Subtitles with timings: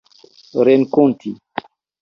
[0.65, 1.31] renkonti